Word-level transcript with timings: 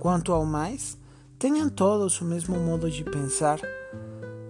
Quanto 0.00 0.32
ao 0.32 0.46
mais, 0.46 0.96
tenham 1.38 1.68
todos 1.68 2.22
o 2.22 2.24
mesmo 2.24 2.58
modo 2.58 2.90
de 2.90 3.04
pensar. 3.04 3.60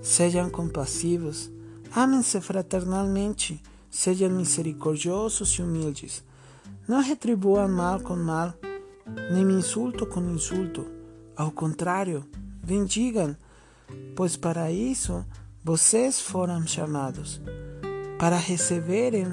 Sejam 0.00 0.48
compassivos, 0.48 1.50
amem-se 1.92 2.40
fraternalmente, 2.40 3.61
sejam 3.90 4.30
misericordiosos 4.30 5.50
e 5.50 5.62
humildes. 5.62 6.22
Não 6.86 7.02
retribuam 7.02 7.68
mal 7.68 7.98
com 7.98 8.14
mal, 8.14 8.54
nem 9.32 9.58
insulto 9.58 10.07
com 10.07 10.21
insulto. 10.21 10.86
Ao 11.36 11.50
contrário, 11.50 12.25
bendigam, 12.64 13.36
pois 14.14 14.36
para 14.36 14.71
isso 14.71 15.26
vocês 15.64 16.21
foram 16.21 16.64
chamados, 16.64 17.40
para 18.21 18.36
receberem 18.36 19.26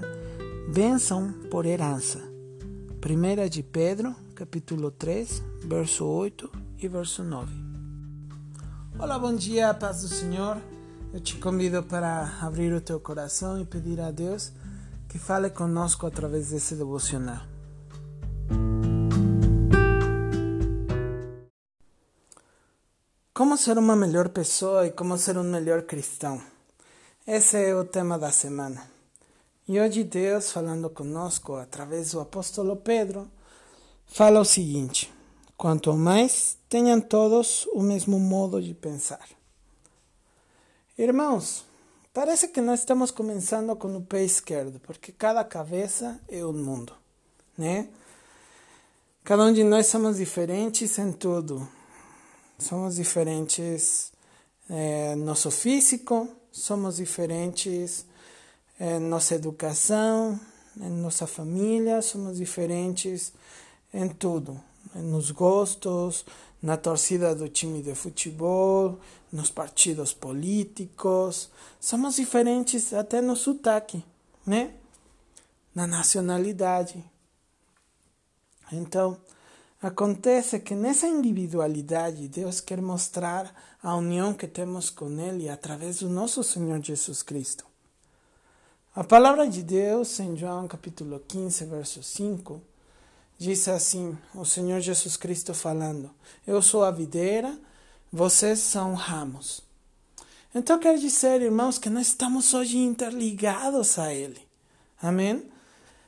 bênção 0.74 1.32
por 1.52 1.68
herança. 1.68 2.20
1 3.06 3.50
de 3.50 3.62
Pedro, 3.62 4.16
capítulo 4.38 4.92
3, 4.92 5.42
verso 5.64 6.06
8 6.06 6.52
e 6.78 6.88
verso 6.88 7.24
9. 7.24 7.52
Olá, 9.00 9.18
bom 9.18 9.34
dia, 9.34 9.74
paz 9.74 10.04
do 10.04 10.08
Senhor. 10.08 10.62
Eu 11.12 11.20
te 11.20 11.38
convido 11.38 11.82
para 11.82 12.38
abrir 12.40 12.72
o 12.72 12.80
teu 12.80 13.00
coração 13.00 13.60
e 13.60 13.66
pedir 13.66 14.00
a 14.00 14.12
Deus 14.12 14.52
que 15.10 15.18
fale 15.18 15.50
conosco 15.50 16.06
através 16.06 16.52
desse 16.52 16.76
devocional. 16.76 17.42
Como 23.34 23.58
ser 23.58 23.80
uma 23.80 23.96
melhor 23.96 24.30
pessoa 24.30 24.86
e 24.86 24.92
como 24.92 25.18
ser 25.18 25.36
um 25.40 25.44
melhor 25.44 25.82
cristão? 25.82 26.40
Esse 27.26 27.58
é 27.58 27.76
o 27.76 27.84
tema 27.84 28.20
da 28.20 28.32
semana. 28.32 28.84
E 29.68 29.80
hoje 29.80 30.04
Deus, 30.04 30.52
falando 30.52 30.92
conosco 30.92 31.56
através 31.56 32.12
do 32.12 32.20
apóstolo 32.20 32.76
Pedro, 32.76 33.28
fala 34.08 34.40
o 34.40 34.46
seguinte: 34.46 35.14
quanto 35.56 35.94
mais 35.94 36.58
tenham 36.70 37.00
todos 37.00 37.68
o 37.74 37.82
mesmo 37.82 38.20
modo 38.20 38.62
de 38.62 38.74
pensar. 38.74 39.28
Irmãos, 40.98 41.64
parece 42.14 42.48
que 42.48 42.60
nós 42.60 42.80
estamos 42.80 43.12
começando 43.12 43.76
com 43.76 43.96
o 43.96 44.02
pé 44.02 44.24
esquerdo, 44.24 44.80
porque 44.80 45.12
cada 45.12 45.44
cabeça 45.44 46.20
é 46.28 46.44
um 46.46 46.54
mundo, 46.54 46.94
né? 47.58 47.88
Cada 49.24 49.44
um 49.44 49.54
de 49.54 49.64
nós 49.64 49.88
somos 49.88 50.18
diferentes 50.18 50.98
em 50.98 51.12
tudo. 51.12 51.68
Somos 52.58 52.96
diferentes 52.96 54.12
é, 54.70 55.16
nosso 55.16 55.52
físico, 55.52 56.28
somos 56.52 56.96
diferentes 56.96 58.06
em 58.80 59.00
nossa 59.00 59.36
educação, 59.36 60.40
em 60.80 60.90
nossa 60.90 61.28
família, 61.28 62.02
somos 62.02 62.38
diferentes 62.38 63.34
em 63.94 64.10
tudo, 64.10 64.60
nos 64.96 65.32
gostos, 65.32 66.26
na 66.62 66.76
torcida 66.76 67.36
do 67.36 67.48
time 67.48 67.82
de 67.82 67.94
futebol, 67.94 69.00
nos 69.32 69.50
partidos 69.50 70.14
políticos, 70.14 71.50
somos 71.80 72.16
diferentes 72.16 72.94
até 72.94 73.22
no 73.22 73.36
sotaque, 73.36 74.04
né? 74.46 74.74
Na 75.74 75.86
nacionalidade. 75.86 77.04
Então, 78.72 79.18
acontece 79.82 80.60
que 80.60 80.76
nessa 80.76 81.08
individualidade 81.08 82.28
Deus 82.28 82.60
quer 82.60 82.82
mostrar 82.82 83.54
a 83.82 83.96
união 83.96 84.34
que 84.34 84.48
temos 84.48 84.90
com 84.90 85.20
Ele 85.20 85.48
através 85.48 86.00
do 86.00 86.10
nosso 86.10 86.44
Senhor 86.44 86.82
Jesus 86.84 87.22
Cristo. 87.22 87.66
A 88.96 89.04
palavra 89.04 89.48
de 89.48 89.62
Deus 89.62 90.20
em 90.20 90.36
João 90.36 90.68
capítulo 90.68 91.20
15, 91.28 91.66
verso 91.66 92.02
5, 92.02 92.60
diz 93.38 93.68
assim: 93.68 94.18
o 94.34 94.46
Senhor 94.46 94.80
Jesus 94.80 95.16
Cristo 95.16 95.54
falando: 95.54 96.10
Eu 96.46 96.62
sou 96.62 96.84
a 96.84 96.92
videira, 96.92 97.58
vocês 98.12 98.60
são 98.60 98.94
ramos. 98.94 99.62
Então 100.54 100.80
quer 100.80 100.98
dizer, 100.98 101.42
irmãos, 101.42 101.78
que 101.78 101.90
nós 101.90 102.08
estamos 102.08 102.54
hoje 102.54 102.78
interligados 102.78 104.00
a 104.00 104.14
Ele. 104.14 104.42
Amém? 105.02 105.44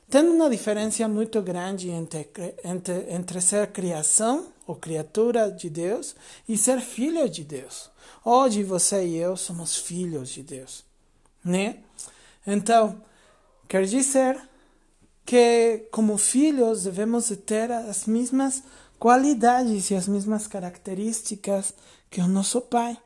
Tem 0.08 0.24
uma 0.24 0.50
diferença 0.50 1.06
muito 1.06 1.40
grande 1.40 1.88
entre, 1.88 2.28
entre, 2.64 3.06
entre 3.10 3.40
ser 3.40 3.68
criação 3.68 4.52
ou 4.66 4.74
criatura 4.74 5.52
de 5.52 5.70
Deus 5.70 6.16
e 6.48 6.58
ser 6.58 6.80
filho 6.80 7.28
de 7.28 7.44
Deus. 7.44 7.88
Hoje 8.24 8.64
você 8.64 9.06
e 9.06 9.16
eu 9.16 9.36
somos 9.36 9.76
filhos 9.76 10.30
de 10.30 10.42
Deus, 10.42 10.84
né? 11.44 11.76
Então, 12.44 13.00
quer 13.68 13.84
dizer 13.84 14.49
que, 15.24 15.88
como 15.90 16.16
filhos, 16.18 16.84
devemos 16.84 17.28
ter 17.46 17.70
as 17.70 18.06
mesmas 18.06 18.62
qualidades 18.98 19.90
e 19.90 19.94
as 19.94 20.08
mesmas 20.08 20.46
características 20.46 21.72
que 22.10 22.20
o 22.20 22.28
nosso 22.28 22.60
Pai. 22.60 22.98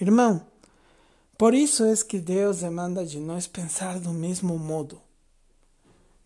Irmão, 0.00 0.46
por 1.36 1.54
isso 1.54 1.84
é 1.84 1.96
que 1.96 2.18
Deus 2.18 2.60
demanda 2.60 3.04
de 3.04 3.18
nós 3.18 3.46
pensar 3.46 3.98
do 3.98 4.10
mesmo 4.10 4.58
modo. 4.58 5.00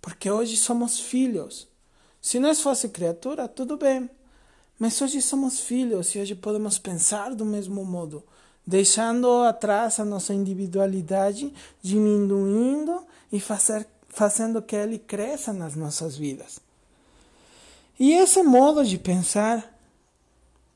Porque 0.00 0.30
hoje 0.30 0.56
somos 0.56 0.98
filhos. 0.98 1.66
Se 2.20 2.38
nós 2.38 2.60
fosse 2.60 2.88
criatura, 2.88 3.48
tudo 3.48 3.76
bem. 3.76 4.10
Mas 4.78 5.00
hoje 5.00 5.22
somos 5.22 5.60
filhos 5.60 6.14
e 6.14 6.18
hoje 6.18 6.34
podemos 6.34 6.78
pensar 6.78 7.34
do 7.34 7.44
mesmo 7.44 7.84
modo 7.84 8.24
deixando 8.66 9.42
atrás 9.42 10.00
a 10.00 10.04
nossa 10.04 10.32
individualidade, 10.32 11.52
diminuindo 11.82 13.02
e 13.30 13.38
fazer, 13.38 13.86
fazendo 14.08 14.62
que 14.62 14.76
ele 14.76 14.98
cresça 14.98 15.52
nas 15.52 15.74
nossas 15.74 16.16
vidas. 16.16 16.58
E 17.98 18.12
esse 18.12 18.42
modo 18.42 18.84
de 18.84 18.98
pensar 18.98 19.72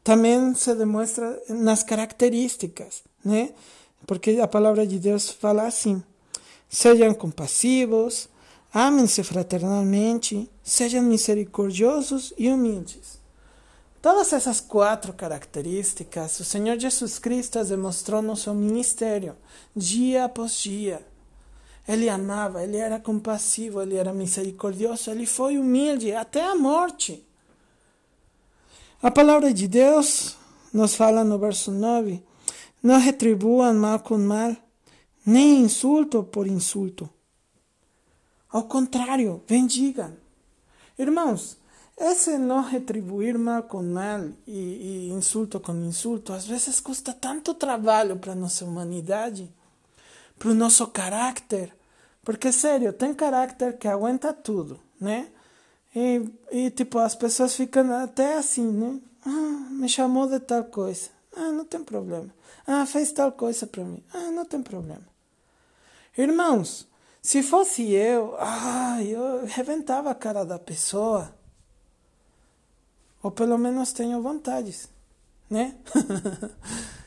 também 0.04 0.54
se 0.54 0.74
demonstra 0.74 1.40
nas 1.48 1.82
características, 1.82 3.02
né? 3.24 3.50
Porque 4.06 4.38
a 4.40 4.46
palavra 4.46 4.86
de 4.86 4.98
Deus 4.98 5.30
fala 5.30 5.66
assim: 5.66 6.02
sejam 6.68 7.12
compassivos, 7.12 8.28
amem-se 8.72 9.22
fraternalmente, 9.22 10.48
sejam 10.62 11.02
misericordiosos 11.02 12.32
e 12.38 12.48
humildes. 12.48 13.18
Todas 14.00 14.32
essas 14.32 14.60
quatro 14.60 15.12
características 15.12 16.38
o 16.38 16.44
Senhor 16.44 16.78
Jesus 16.78 17.18
Cristo 17.18 17.58
as 17.58 17.70
demonstrou 17.70 18.22
no 18.22 18.36
seu 18.36 18.54
ministério, 18.54 19.36
dia 19.74 20.24
após 20.24 20.58
dia. 20.60 21.04
Ele 21.86 22.08
amava, 22.08 22.62
ele 22.62 22.76
era 22.76 23.00
compassivo, 23.00 23.82
ele 23.82 23.96
era 23.96 24.12
misericordioso, 24.12 25.10
ele 25.10 25.26
foi 25.26 25.58
humilde 25.58 26.12
até 26.12 26.44
a 26.44 26.54
morte. 26.54 27.26
A 29.02 29.10
palavra 29.10 29.52
de 29.52 29.66
Deus 29.66 30.36
nos 30.72 30.94
fala 30.94 31.24
no 31.24 31.38
verso 31.38 31.72
9: 31.72 32.22
Não 32.82 33.00
retribuam 33.00 33.74
mal 33.74 34.00
com 34.00 34.18
mal, 34.18 34.56
nem 35.24 35.60
insulto 35.60 36.22
por 36.22 36.46
insulto. 36.46 37.08
Ao 38.50 38.62
contrário, 38.64 39.42
bendigam. 39.46 40.16
Irmãos, 40.98 41.57
esse 42.00 42.38
não 42.38 42.62
retribuir 42.62 43.36
mal 43.36 43.64
com 43.64 43.82
mal 43.82 44.28
e, 44.46 45.10
insulto 45.10 45.58
com 45.58 45.72
insulto, 45.74 46.32
às 46.32 46.46
vezes 46.46 46.78
custa 46.78 47.12
tanto 47.12 47.54
trabalho 47.54 48.16
para 48.16 48.36
nossa 48.36 48.64
humanidade, 48.64 49.52
para 50.38 50.50
o 50.50 50.54
nosso 50.54 50.86
caráter. 50.86 51.74
Porque, 52.22 52.52
sério, 52.52 52.92
tem 52.92 53.12
caráter 53.12 53.78
que 53.78 53.88
aguenta 53.88 54.32
tudo, 54.32 54.78
né? 55.00 55.28
E, 55.94 56.28
e, 56.52 56.70
tipo, 56.70 56.98
as 56.98 57.16
pessoas 57.16 57.56
ficam 57.56 57.92
até 57.92 58.36
assim, 58.36 58.70
né? 58.70 59.00
Ah, 59.26 59.68
me 59.70 59.88
chamou 59.88 60.28
de 60.28 60.38
tal 60.38 60.64
coisa. 60.64 61.08
Ah, 61.36 61.50
não 61.50 61.64
tem 61.64 61.82
problema. 61.82 62.32
Ah, 62.64 62.86
fez 62.86 63.10
tal 63.10 63.32
coisa 63.32 63.66
para 63.66 63.82
mim. 63.82 64.04
Ah, 64.14 64.30
não 64.30 64.44
tem 64.44 64.62
problema. 64.62 65.02
Irmãos, 66.16 66.86
se 67.20 67.42
fosse 67.42 67.90
eu, 67.90 68.36
ah, 68.38 69.02
eu 69.02 69.44
reventava 69.46 70.10
a 70.10 70.14
cara 70.14 70.44
da 70.44 70.58
pessoa 70.58 71.34
ou 73.22 73.30
pelo 73.30 73.58
menos 73.58 73.92
tenho 73.92 74.20
vontades, 74.22 74.88
né? 75.50 75.74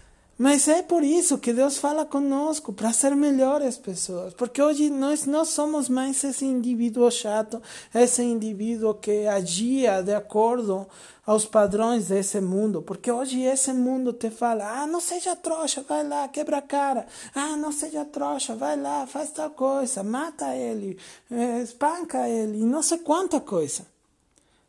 Mas 0.42 0.68
é 0.68 0.82
por 0.82 1.04
isso 1.04 1.38
que 1.38 1.54
Deus 1.54 1.78
fala 1.78 2.04
conosco, 2.04 2.74
para 2.74 2.92
ser 2.92 3.16
melhores 3.16 3.78
pessoas. 3.78 4.34
Porque 4.34 4.60
hoje 4.60 4.90
nós 4.90 5.28
não 5.28 5.46
somos 5.46 5.88
mais 5.88 6.24
esse 6.24 6.44
indivíduo 6.44 7.12
chato, 7.12 7.62
esse 7.94 8.24
indivíduo 8.24 8.96
que 8.96 9.28
agia 9.28 10.02
de 10.02 10.16
acordo 10.16 10.88
aos 11.28 11.46
padrões 11.46 12.08
desse 12.08 12.42
mundo. 12.42 12.82
Porque 12.82 13.12
hoje 13.12 13.40
esse 13.44 13.72
mundo 13.72 14.14
te 14.14 14.32
fala: 14.32 14.82
ah, 14.82 14.88
não 14.88 15.00
seja 15.00 15.36
trouxa, 15.36 15.86
vai 15.88 16.04
lá, 16.08 16.28
quebra 16.28 16.58
a 16.58 16.62
cara. 16.64 17.06
Ah, 17.36 17.56
não 17.56 17.72
seja 17.72 18.04
trouxa, 18.04 18.56
vai 18.56 18.76
lá, 18.76 19.06
faz 19.06 19.30
tal 19.30 19.52
coisa, 19.52 20.02
mata 20.02 20.56
ele, 20.56 20.98
eh, 21.30 21.62
espanca 21.62 22.28
ele, 22.28 22.66
não 22.66 22.82
sei 22.82 22.98
quanta 22.98 23.40
coisa. 23.40 23.86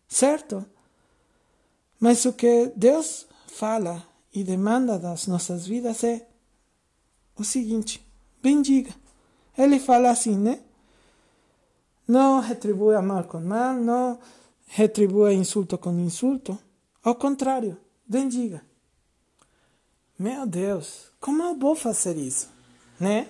Certo? 0.06 0.66
Mas 2.02 2.24
o 2.24 2.32
que 2.32 2.72
Deus 2.74 3.28
fala 3.46 4.04
e 4.34 4.42
demanda 4.42 4.98
das 4.98 5.28
nossas 5.28 5.68
vidas 5.68 6.02
é 6.02 6.26
o 7.36 7.44
seguinte: 7.44 8.04
bendiga. 8.42 8.92
Ele 9.56 9.78
fala 9.78 10.10
assim, 10.10 10.36
né? 10.36 10.64
Não 12.08 12.40
retribua 12.40 13.00
mal 13.00 13.22
com 13.22 13.38
mal, 13.38 13.74
não 13.74 14.18
retribua 14.66 15.32
insulto 15.32 15.78
com 15.78 15.96
insulto. 16.00 16.58
Ao 17.04 17.14
contrário, 17.14 17.78
bendiga. 18.04 18.64
Meu 20.18 20.44
Deus, 20.44 21.12
como 21.20 21.44
eu 21.44 21.56
vou 21.56 21.76
fazer 21.76 22.16
isso? 22.16 22.50
Né? 22.98 23.28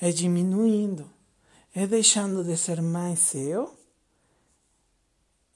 É 0.00 0.12
diminuindo, 0.12 1.10
é 1.74 1.88
deixando 1.88 2.44
de 2.44 2.56
ser 2.56 2.80
mais 2.80 3.34
eu 3.34 3.76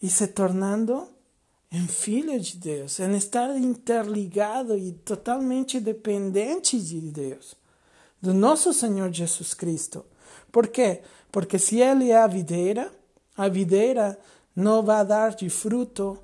e 0.03 0.11
se 0.11 0.27
tornando 0.27 1.14
em 1.75 1.89
filho 1.89 2.39
de 2.39 2.57
Deus, 2.57 3.01
em 3.01 3.17
estar 3.17 3.51
interligado 3.57 4.79
e 4.79 4.93
totalmente 4.93 5.81
dependente 5.81 6.79
de 6.79 7.01
Deus, 7.01 7.57
do 8.23 8.33
nosso 8.33 8.73
Senhor 8.73 9.13
Jesus 9.13 9.55
Cristo. 9.55 10.05
Por 10.53 10.69
quê? 10.69 11.03
Porque 11.33 11.59
se 11.59 11.81
Ele 11.81 12.13
é 12.13 12.17
a 12.17 12.29
videira, 12.29 12.93
a 13.37 13.49
videira 13.49 14.17
não 14.55 14.85
vai 14.85 15.05
dar 15.05 15.35
de 15.35 15.51
fruto, 15.51 16.17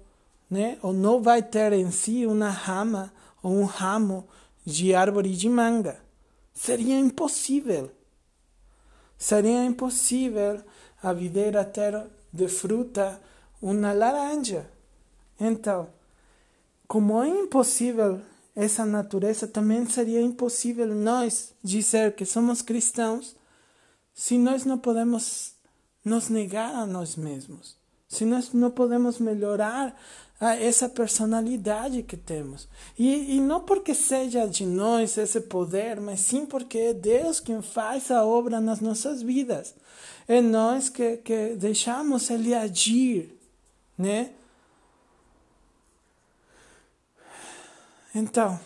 né? 0.49 0.79
ou 0.82 0.93
não 0.93 1.20
vai 1.20 1.43
ter 1.43 1.73
em 1.73 1.91
si 1.91 2.25
uma 2.26 2.49
rama 2.49 3.12
ou 3.43 3.50
um 3.53 3.64
ramo 3.64 4.29
de 4.64 4.94
árvore 4.94 5.35
de 5.35 5.49
manga. 5.49 6.00
Seria 6.55 6.96
impossível. 6.96 7.91
Seria 9.19 9.64
impossível 9.64 10.62
a 11.03 11.12
videira 11.12 11.64
ter 11.64 12.06
de 12.32 12.46
fruta 12.46 13.20
uma 13.61 13.93
laranja. 13.93 14.70
Então, 15.40 15.88
como 16.87 17.22
é 17.22 17.28
impossível 17.28 18.20
essa 18.54 18.84
natureza, 18.84 19.46
também 19.46 19.88
seria 19.88 20.20
impossível 20.20 20.94
nós 20.94 21.54
dizer 21.62 22.14
que 22.14 22.26
somos 22.26 22.60
cristãos 22.60 23.37
se 24.12 24.37
nós 24.37 24.64
não 24.64 24.76
podemos 24.76 25.54
nos 26.04 26.28
negar 26.28 26.75
a 26.75 26.84
nós 26.84 27.16
mesmos, 27.16 27.76
se 28.08 28.25
nós 28.25 28.52
não 28.52 28.70
podemos 28.70 29.19
melhorar 29.19 29.96
essa 30.40 30.88
personalidade 30.88 32.02
que 32.02 32.16
temos. 32.16 32.66
E, 32.98 33.36
e 33.36 33.40
não 33.40 33.60
porque 33.60 33.94
seja 33.94 34.46
de 34.46 34.64
nós 34.64 35.19
esse 35.19 35.40
poder, 35.43 36.00
mas 36.00 36.20
sim 36.20 36.46
porque 36.46 36.78
é 36.78 36.94
Deus 36.94 37.40
quem 37.40 37.60
faz 37.60 38.10
a 38.10 38.25
obra 38.25 38.58
nas 38.60 38.81
nossas 38.81 39.20
vidas. 39.20 39.75
É 40.26 40.40
nós 40.40 40.88
que, 40.88 41.19
que 41.19 41.54
deixamos 41.56 42.31
Ele 42.31 42.54
agir, 42.54 43.38
né? 43.98 44.31
Então, 48.14 48.58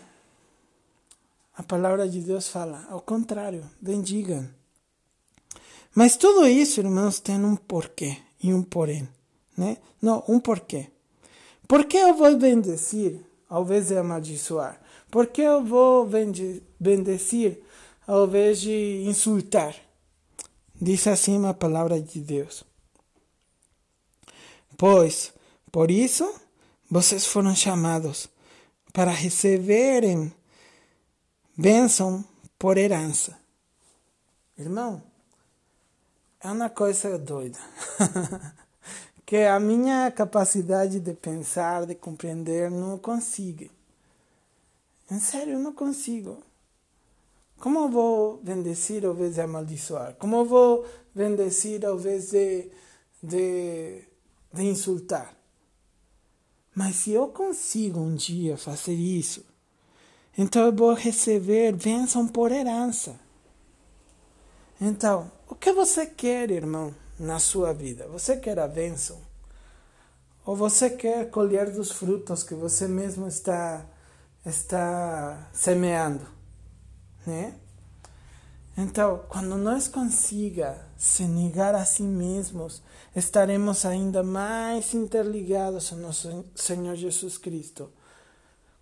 a 1.57 1.63
palavra 1.63 2.09
de 2.09 2.21
Deus 2.21 2.49
fala, 2.49 2.87
ao 2.91 3.01
contrário, 3.01 3.69
bendigam. 3.81 4.49
Mas 5.95 6.17
tudo 6.17 6.47
isso, 6.47 6.81
irmãos, 6.81 7.21
tem 7.21 7.45
um 7.45 7.55
porquê 7.55 8.17
e 8.43 8.53
um 8.53 8.63
porém, 8.63 9.09
né? 9.57 9.77
Não, 10.03 10.25
um 10.27 10.41
porquê. 10.41 10.91
Por 11.69 11.85
que 11.85 11.97
eu 11.97 12.15
vou 12.15 12.37
bendecir 12.37 13.21
ao 13.49 13.63
invés 13.63 13.89
de 13.89 13.97
amaldiçoar? 13.97 14.81
Por 15.11 15.29
que 15.29 15.43
eu 15.43 15.65
vou 15.65 16.09
bendecir 16.81 17.63
ao 18.07 18.27
invés 18.27 18.61
de 18.61 19.05
insultar? 19.07 19.77
Diz 20.75 21.07
assim 21.07 21.47
a 21.47 21.55
palavra 21.55 22.01
de 22.01 22.21
Deus. 22.21 22.65
Pois, 24.77 25.33
por 25.71 25.91
isso, 25.91 26.29
vocês 26.91 27.25
foram 27.25 27.55
chamados 27.55 28.29
para 28.95 29.11
receberem 29.11 30.33
bênção 31.59 32.25
por 32.57 32.79
herança. 32.79 33.37
Irmão, 34.57 35.03
é 36.41 36.49
uma 36.49 36.71
coisa 36.71 37.19
doida. 37.19 37.59
que 39.27 39.39
a 39.39 39.59
minha 39.59 40.13
capacidade 40.13 41.01
de 41.01 41.13
pensar, 41.13 41.87
de 41.87 41.97
compreender, 41.97 42.71
não 42.71 42.97
consigo. 42.97 43.69
Em 45.11 45.19
sério, 45.19 45.59
não 45.59 45.73
consigo. 45.73 46.41
Como 47.59 47.89
vou 47.89 48.37
bendecir 48.45 49.05
ao 49.05 49.13
invés 49.15 49.35
de 49.35 49.41
amaldiçoar? 49.41 50.15
Como 50.21 50.45
vou 50.45 50.87
bendecir 51.13 51.85
ao 51.85 51.97
invés 51.97 52.31
de, 52.31 52.71
de, 53.21 54.05
de 54.53 54.63
insultar? 54.63 55.35
Mas 56.75 56.97
se 56.97 57.13
eu 57.13 57.29
consigo 57.29 58.01
um 58.01 58.15
dia 58.15 58.57
fazer 58.57 58.95
isso, 58.95 59.45
então 60.37 60.67
eu 60.67 60.75
vou 60.75 60.95
receber 60.95 61.73
bênção 61.77 62.27
por 62.27 62.51
herança. 62.51 63.19
Então, 64.81 65.31
o 65.49 65.55
que 65.55 65.73
você 65.73 66.05
quer, 66.05 66.51
irmão? 66.51 66.95
na 67.19 67.39
sua 67.39 67.73
vida? 67.73 68.07
Você 68.09 68.37
quer 68.37 68.59
a 68.59 68.69
bênção? 68.69 69.21
Ou 70.45 70.55
você 70.55 70.91
quer 70.91 71.31
colher 71.31 71.71
dos 71.71 71.91
frutos 71.91 72.43
que 72.43 72.55
você 72.55 72.87
mesmo 72.87 73.27
está, 73.27 73.85
está 74.45 75.49
semeando? 75.53 76.27
Né? 77.27 77.55
Então, 78.77 79.25
quando 79.29 79.57
nós 79.57 79.89
consiga 79.89 80.87
se 81.05 81.25
negar 81.25 81.75
a 81.75 81.85
si 81.85 82.03
mesmos, 82.03 82.83
estaremos 83.15 83.85
ainda 83.85 84.23
mais 84.23 84.95
interligados 84.95 85.93
ao 85.93 85.99
nosso 85.99 86.47
Senhor 86.55 86.97
Jesus 86.97 87.37
Cristo. 87.37 87.93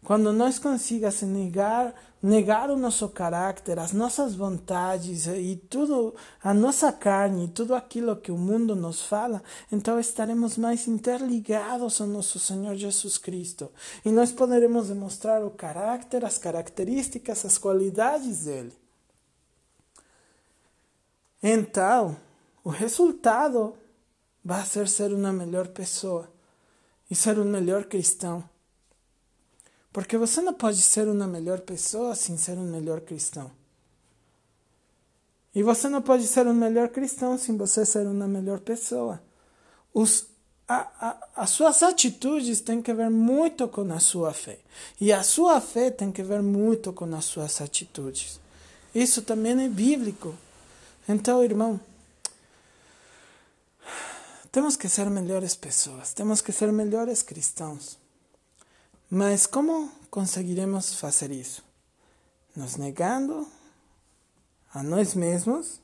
Quando 0.05 0.33
nós 0.33 0.57
consiga 0.57 1.11
se 1.11 1.27
negar, 1.27 1.93
negar 2.23 2.71
o 2.71 2.77
nosso 2.77 3.09
caráter, 3.09 3.77
as 3.77 3.93
nossas 3.93 4.37
vontades 4.37 5.27
e 5.27 5.61
tudo, 5.69 6.15
a 6.41 6.55
nossa 6.55 6.93
carne, 6.93 7.49
tudo 7.49 7.75
aquilo 7.75 8.15
que 8.15 8.31
o 8.31 8.39
mundo 8.39 8.77
nos 8.77 9.03
fala, 9.03 9.43
então 9.71 9.99
estaremos 9.99 10.57
mais 10.57 10.87
interligados 10.87 12.01
ao 12.01 12.07
nosso 12.07 12.39
Senhor 12.39 12.77
Jesus 12.77 13.19
Cristo. 13.19 13.69
E 14.05 14.13
nós 14.13 14.31
poderemos 14.31 14.89
demonstrar 14.89 15.45
o 15.45 15.51
caráter, 15.51 16.25
as 16.25 16.39
características, 16.39 17.45
as 17.45 17.59
qualidades 17.59 18.45
dele. 18.45 18.82
Então, 21.43 22.17
o 22.63 22.71
resultado 22.71 23.75
vai 24.45 24.65
ser 24.65 24.89
ser 24.89 25.13
uma 25.13 25.33
melhor 25.33 25.69
pessoa 25.69 26.31
e 27.11 27.15
ser 27.15 27.39
um 27.39 27.45
melhor 27.45 27.85
cristão. 27.85 28.49
Porque 29.93 30.17
você 30.17 30.41
não 30.41 30.55
pode 30.55 30.81
ser 30.81 31.09
uma 31.09 31.27
melhor 31.27 31.61
pessoa 31.61 32.15
sem 32.15 32.37
ser 32.39 32.57
um 32.57 32.71
melhor 32.71 33.01
cristão. 33.01 33.51
E 35.55 35.63
você 35.63 35.89
não 35.89 36.01
pode 36.01 36.27
ser 36.27 36.47
um 36.47 36.55
melhor 36.55 36.89
cristão 36.89 37.37
sem 37.37 37.57
você 37.57 37.85
ser 37.85 38.07
uma 38.07 38.27
melhor 38.27 38.61
pessoa. 38.61 39.23
Os, 39.93 40.27
a, 40.67 40.89
a, 40.99 41.29
as 41.43 41.51
suas 41.51 41.83
atitudes 41.83 42.63
têm 42.63 42.81
que 42.81 42.95
ver 42.95 43.11
muito 43.11 43.69
com 43.69 43.93
a 43.93 44.01
sua 44.01 44.33
fé. 44.33 44.61
E 44.99 45.13
a 45.13 45.23
sua 45.23 45.61
fé 45.61 45.91
tem 45.91 46.11
que 46.11 46.23
ver 46.23 46.41
muito 46.41 46.93
com 46.93 47.05
as 47.15 47.27
suas 47.27 47.61
atitudes. 47.61 48.41
Isso 48.95 49.21
também 49.21 49.63
é 49.63 49.69
bíblico. 49.69 50.35
Então, 51.09 51.43
irmão, 51.43 51.81
temos 54.53 54.77
que 54.77 54.89
ser 54.89 55.11
melhores 55.11 55.57
pessoas, 55.57 56.13
temos 56.13 56.41
que 56.41 56.53
ser 56.53 56.71
melhores 56.71 57.23
cristãos. 57.23 57.99
Mas 59.11 59.47
como 59.47 59.91
conseguiremos 60.11 60.95
fazer 60.95 61.33
isso? 61.33 61.65
Nos 62.55 62.77
negando 62.77 63.49
a 64.73 64.83
nós 64.83 65.15
mesmos, 65.15 65.81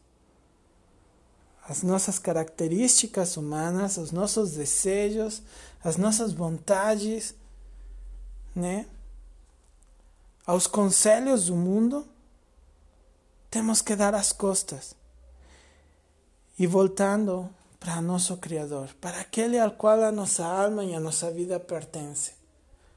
as 1.65 1.83
nossas 1.83 2.19
características 2.19 3.37
humanas, 3.37 3.97
os 3.97 4.13
nossos 4.13 4.53
desejos, 4.53 5.43
as 5.83 5.97
nossas 5.97 6.33
vontades, 6.33 7.35
né? 8.55 8.87
Aos 10.47 10.67
conselhos 10.67 11.47
do 11.47 11.57
mundo, 11.57 12.07
temos 13.51 13.83
que 13.83 13.97
dar 13.97 14.15
as 14.15 14.33
costas 14.33 14.95
e 16.59 16.67
voltando 16.67 17.49
para 17.79 18.01
nosso 18.01 18.37
Criador, 18.39 18.89
para 19.01 19.21
aquele 19.21 19.59
ao 19.59 19.71
qual 19.73 20.03
a 20.03 20.11
nossa 20.11 20.45
alma 20.45 20.85
e 20.85 20.95
a 20.95 21.01
nossa 21.01 21.31
vida 21.31 21.61
pertence. 21.61 22.33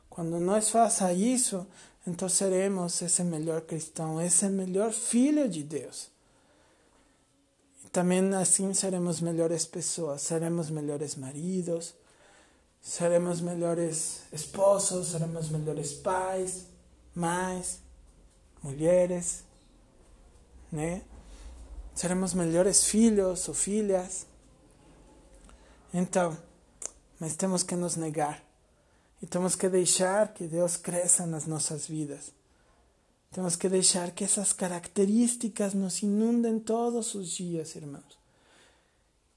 Quando 0.10 0.39
nós 0.39 0.70
faça 0.70 1.13
isso, 1.13 1.65
então 2.06 2.27
seremos 2.27 3.01
esse 3.01 3.24
melhor 3.24 3.62
cristão, 3.62 4.20
esse 4.20 4.48
melhor 4.50 4.91
filho 4.91 5.48
de 5.48 5.63
Deus. 5.63 6.10
E 7.86 7.89
também 7.89 8.34
assim 8.34 8.74
seremos 8.74 9.22
melhores 9.22 9.65
pessoas, 9.65 10.22
seremos 10.22 10.70
melhores 10.70 11.15
maridos, 11.15 11.94
seremos 12.82 13.39
melhores 13.39 14.22
esposos, 14.34 15.10
seremos 15.10 15.50
melhores 15.50 15.94
pais, 15.94 16.65
mães, 17.13 17.80
mulheres, 18.63 19.44
né? 20.72 21.03
Seremos 21.93 22.33
melhores 22.33 22.86
filhos 22.86 23.48
ou 23.48 23.53
filhas. 23.53 24.25
Então, 25.93 26.38
mas 27.19 27.36
temos 27.36 27.63
que 27.63 27.75
nos 27.75 27.95
negar 27.95 28.43
e 29.21 29.27
temos 29.27 29.55
que 29.55 29.69
deixar 29.69 30.33
que 30.33 30.48
Deus 30.48 30.77
cresça 30.77 31.25
nas 31.25 31.45
nossas 31.45 31.86
vidas. 31.86 32.31
Temos 33.31 33.55
que 33.55 33.69
deixar 33.69 34.12
que 34.12 34.24
essas 34.24 34.51
características 34.51 35.74
nos 35.74 36.01
inundem 36.01 36.60
todos 36.60 37.13
os 37.15 37.29
dias, 37.29 37.75
irmãos. 37.75 38.19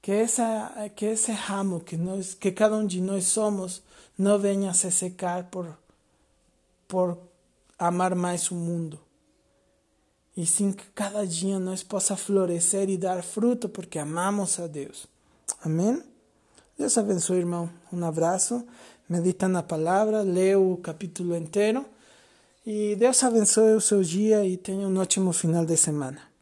que, 0.01 0.11
essa, 0.11 0.89
que 0.95 1.05
esse 1.05 1.31
ramo 1.31 1.79
que, 1.79 1.95
nós, 1.97 2.33
que 2.33 2.51
cada 2.51 2.75
um 2.75 2.85
de 2.85 3.01
nós 3.01 3.25
somos 3.25 3.81
não 4.17 4.37
venha 4.37 4.71
a 4.71 4.73
se 4.73 4.91
secar 4.91 5.45
por, 5.45 5.77
por 6.87 7.17
amar 7.77 8.15
mais 8.15 8.51
o 8.51 8.55
mundo. 8.55 8.99
E 10.35 10.45
sim 10.45 10.71
que 10.71 10.83
cada 10.93 11.25
dia 11.25 11.59
nós 11.59 11.81
possa 11.81 12.17
florescer 12.17 12.89
e 12.89 12.97
dar 12.97 13.23
fruto 13.23 13.69
porque 13.69 13.97
amamos 13.97 14.59
a 14.59 14.67
Deus. 14.67 15.07
Amém? 15.63 16.03
Deus 16.77 16.97
abençoe, 16.97 17.37
irmão. 17.37 17.69
Um 17.91 18.03
abraço. 18.05 18.65
Medita 19.07 19.47
na 19.47 19.63
palavra, 19.63 20.21
lê 20.21 20.55
o 20.55 20.77
capítulo 20.77 21.35
inteiro. 21.35 21.85
E 22.65 22.95
Deus 22.95 23.23
abençoe 23.23 23.75
o 23.75 23.81
seu 23.81 24.01
dia 24.01 24.45
e 24.45 24.57
tenha 24.57 24.87
um 24.87 24.97
ótimo 24.99 25.31
final 25.31 25.65
de 25.65 25.77
semana. 25.77 26.34